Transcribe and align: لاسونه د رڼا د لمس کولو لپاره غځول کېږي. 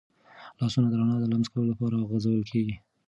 لاسونه 0.59 0.87
د 0.89 0.93
رڼا 0.99 1.15
د 1.19 1.25
لمس 1.31 1.47
کولو 1.51 1.69
لپاره 1.71 2.07
غځول 2.09 2.43
کېږي. 2.51 2.75